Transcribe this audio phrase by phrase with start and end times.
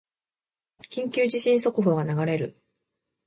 [0.89, 2.59] 緊急地震速報が流れる